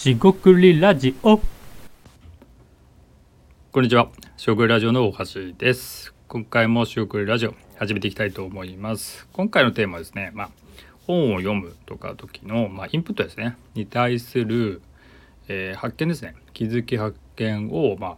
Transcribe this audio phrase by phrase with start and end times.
[0.00, 1.38] しごくりラジオ
[3.70, 4.08] こんにちは。
[4.38, 6.14] しごくりラジオの大橋です。
[6.26, 9.28] 今回もしごくりラジオ始めていきたいと思います。
[9.34, 10.50] 今回のテーマはですね、まあ、
[11.06, 14.80] 本を読むとか時の、まあ、インプットですね、に対する、
[15.48, 16.34] えー発見ですね。
[16.54, 18.16] 気づき発見を、まあ、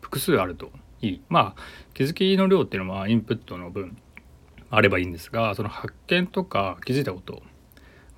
[0.00, 1.20] 複数あるといい。
[1.28, 1.62] まあ、
[1.94, 3.96] 気づきの量っていうのはインプットの分
[4.70, 7.44] あればいいんですが、その発見とか気づいたこと、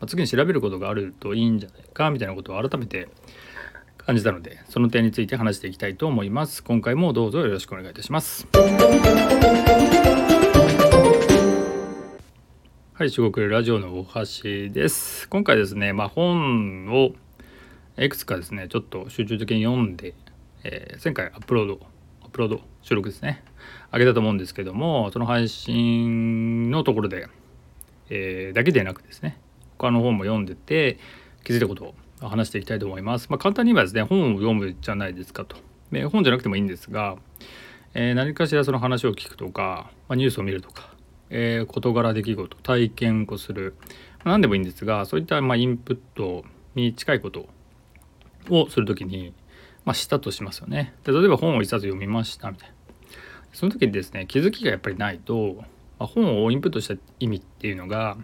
[0.06, 3.08] 次に調べることがあるといいんじゃないかみたいなことを改めて
[3.96, 6.62] 感じたのでその点について話していきたいと思います。
[6.62, 8.46] 今回もどうぞよろしくお願いいたします。
[12.96, 15.28] はい四国ラジオの大橋です。
[15.28, 17.12] 今回ですねまあ本を
[17.96, 20.14] いくつかですねちょっと集中的に読んで、
[20.64, 21.80] えー前回アップロード
[22.22, 23.42] アップロード収録ですね
[23.92, 27.28] 上げたと思うんですけどもその配信のところで、
[28.10, 29.38] えーだけでなくですね
[29.78, 30.98] 他の本も読んでて
[31.44, 33.28] 気づいたことを話していきたいと思います。
[33.30, 35.56] まあ、簡単に言えばですね本を読むじゃないですかと。
[35.92, 37.16] で本じゃなくてもいいんですが、
[37.94, 40.94] えー何かしらその話を聞くとか、まあ、ニュースを見るとか、
[41.30, 43.74] えー事柄出来事体験をする、
[44.24, 46.44] まあ、何でもいいんですがそういったまインプット
[46.74, 47.46] に近いこと
[48.50, 49.32] をするときに、
[49.84, 50.94] まあ、したとしますよね。
[51.04, 52.74] で例えば本を一冊読みましたみたいな。
[53.52, 55.64] その時にですね気づきがやっぱりないと、ま
[56.00, 58.16] あ、本をインプットした意味っていうのが、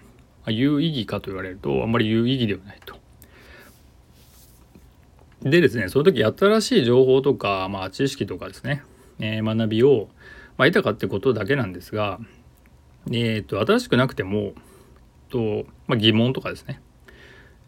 [0.47, 2.97] 有意義かと言われるとあんまり有意義ではないと。
[5.43, 8.83] でですねその時新しい情報とか、まあ、知識とかですね、
[9.19, 10.09] えー学びを、
[10.59, 12.19] まあ、得たかってことだけなんですが、
[13.11, 14.53] えー、と新しくなくても
[15.31, 16.81] と、まあ、疑問とかですね、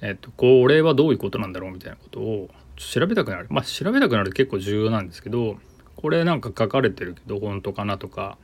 [0.03, 5.57] えー、とこれはどういうことなんだろうみたいなことを調べたくなるまあ調べたくなるって結構重要なんですけど
[5.97, 8.37] これなんか書かれてるけど本当かなとか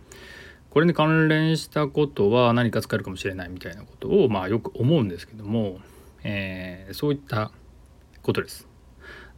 [0.70, 5.78] これに関連したことは何か使えるかもしれないみたいなことをまあよく思うんですけども、
[6.24, 7.50] えーそういった
[8.22, 8.68] ことです。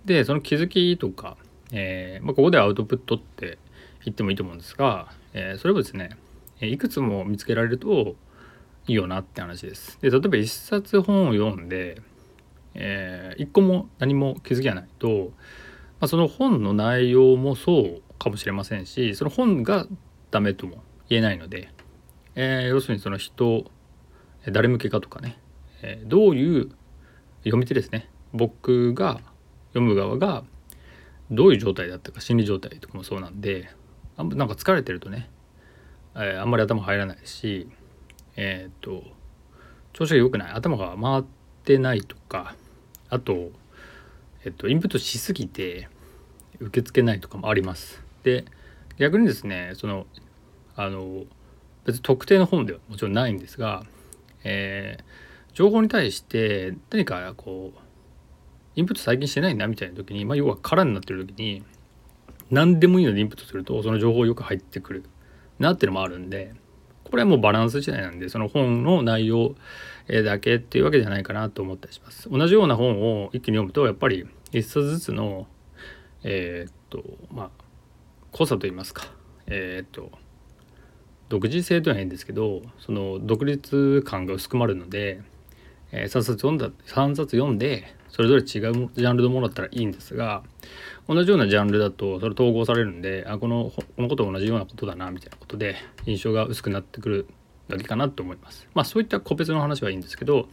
[0.05, 1.37] でその気づきとか、
[1.73, 3.59] えーまあ、ここでアウトプットって
[4.05, 6.17] 言ってもいいと思うんですが、えーそれをですね
[6.61, 8.17] いくつも見つけられると
[8.87, 9.99] いいよなって話です。
[10.01, 12.03] で例えば一冊本を読んで、
[12.75, 15.33] えー一個も何も気づきがないと、
[16.01, 19.87] まあ、その本の内容もそうかもしれませんしその本が
[20.31, 21.71] ダメとも言えないので、
[22.37, 23.71] えー要するにその人
[24.49, 25.39] 誰向けかとかね、
[25.83, 26.71] えーどういう
[27.41, 29.21] 読み手ですね僕が
[29.75, 30.45] 読む側が
[31.31, 33.69] どういう状態だったか心理状態とかもそうなんで
[34.17, 35.29] あなんか疲れてるとね、
[36.15, 37.69] えーあんまり頭入らないし
[38.37, 39.03] えっ、と
[39.93, 41.25] 調子が良くない頭が回っ
[41.65, 42.55] てないとか
[43.09, 43.51] あと、
[44.45, 45.89] えっと、インプットしすぎて
[46.61, 48.03] 受け付けないとかもあります。
[48.23, 48.45] で
[48.99, 50.07] 逆にですねその
[50.85, 51.25] あの
[51.85, 53.85] 別に特定の本ではもちろんないんですが、
[54.45, 57.79] えー情報に対して何かこう
[58.77, 61.65] インプット最近してないなみたいな時に、まあ、要は空になってる時に
[62.51, 65.05] 何でもいいのでインプットするとその情報よく入ってくる
[65.59, 66.55] なっていうのもあるんで
[67.05, 69.55] これはもうバランス次第なんでその本の内容
[70.09, 72.29] だけっていうわけじゃないかなと思ったりします。
[72.31, 75.47] 同じような本を一気に読むとやっぱり一冊ずつの
[76.23, 77.03] えーっと
[77.33, 77.51] まあ
[78.33, 79.13] 濃さといいますか
[79.47, 80.11] えーっと
[81.31, 85.23] 独自性というのは変ですけどその独立感が薄くなるので、
[85.93, 90.43] え3冊読んだ3冊読んでそれぞれ違うジャンルのものだったらいいんですが
[91.09, 97.29] 同じようなジャンルだとそれ統合されるんであこのこのこと同じようなことだなみたいなことで印象が薄くなってくる
[97.69, 98.67] だけかなと思います。
[98.75, 100.49] まあそういった個別の話はいいんですけど、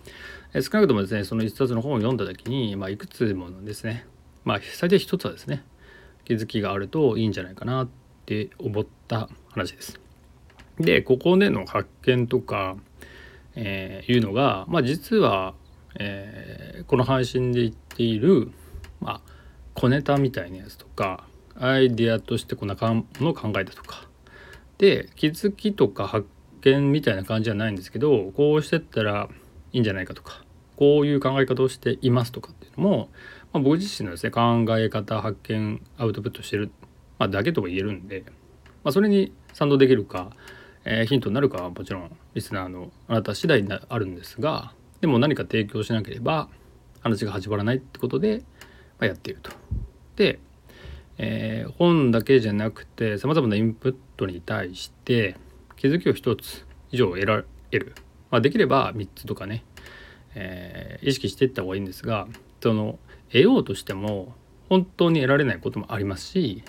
[0.53, 4.05] え少なくともですねその一冊の本を読んだ時に、まあ、いくつものですね
[4.45, 5.63] まあ最低一つはですね
[6.25, 7.89] 気づきがあるといいんじゃないかなっ
[8.27, 10.06] て思った話です。
[10.79, 12.77] でここでの発見とか、
[13.55, 15.53] えーいうのが、まあ、実は、
[15.99, 18.51] えーこの配信で言っている、
[19.01, 19.21] まあ、
[19.73, 21.27] 小ネタみたいなやつとか
[21.59, 24.07] アイディアとしてこんなものを考えたとか
[24.77, 26.27] で気づきとか発
[26.61, 29.27] 見みたいな感じじゃないんですけどこうしてったら
[29.73, 30.43] いいんじゃないかとか
[30.75, 33.09] こういう考え方をしていますとかっていうのも、
[33.51, 36.71] まあ、僕自身のですね考え方発見アウトプットしてる、
[37.17, 38.23] まあ、だけとも言えるんで、
[38.83, 40.29] まあ、それに賛同できるか、
[40.89, 46.47] えーヒントになるかはもちろんリスナーのあなた次第にあるんですがでも何か提供しなければ
[47.01, 48.43] 話が始まらないってことで、
[48.97, 49.51] まあ、やっていると。
[50.15, 50.39] で、
[51.17, 55.35] えー本だけじゃなくてさまざまなインプットに対して
[55.75, 57.95] 気づきを一つ以上得ら得る、
[58.31, 59.65] まあ、できれば3つとかね、
[60.35, 62.27] えー意識していった方がいいんですが
[62.63, 62.97] その
[63.27, 64.33] 得ようとしても
[64.69, 66.63] 本当に得られないこともありますし、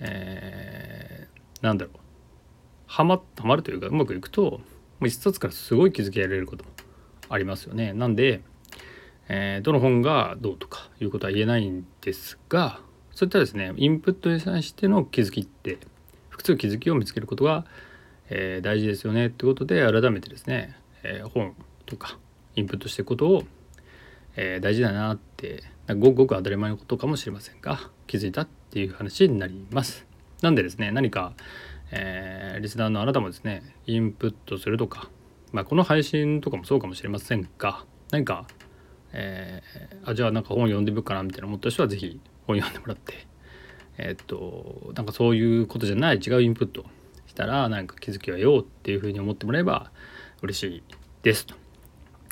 [0.00, 2.01] えーなんだろう
[2.92, 4.60] はまはまるというかうまくいくと
[5.00, 6.70] 一冊からすごい気づきられることも
[7.30, 7.94] ありますよね。
[7.94, 8.42] なんで、
[9.28, 12.80] えーどの本がどうとかいうことは言えないんですが
[13.12, 15.78] そういったですねインプットに対しての気づきって
[16.28, 17.64] 複数気づきを見つけることが、
[18.28, 21.54] えー大事ですよねってことで改めてですね、えー本
[21.86, 22.18] とか
[22.56, 23.44] インプットしていくことを、
[24.36, 30.06] え大事だなってごくごく当たり前のことかもしれませんが気づいたっていう話になります。
[30.42, 31.32] なんでですね何か、
[31.92, 35.08] えーリスナーのあなたもですねインプットするとか、
[35.52, 38.46] まあ、この配信とかもそうかもしれませんが何か、
[39.12, 43.26] えーあじゃあなんか本読んでみようかなみたいな思った人は是非本読んでもらって
[43.98, 46.84] えーっとなんかそういうことじゃない違うインプット
[47.26, 49.90] したらなんか気づきはようっていうふうに思ってもらえば
[50.42, 50.82] 嬉しい
[51.22, 51.54] ですと。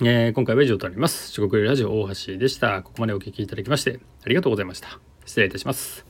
[0.03, 1.31] えー今回は以上となります。
[1.33, 2.83] 四国ラジオ大橋でした。
[2.83, 4.99] ここまでお聞きいただきましてありがとうございました。
[5.27, 6.10] 失礼いたします。